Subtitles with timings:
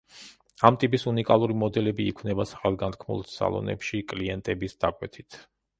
[0.69, 5.45] ამ ტიპის უნიკალური მოდელები იქმნება სახელგანთქმულ სალონებში კლიენტების დაკვეთით.